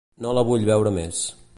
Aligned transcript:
No 0.25 0.31
la 0.37 0.45
vull 0.47 0.65
veure 0.71 0.95
més. 0.99 1.25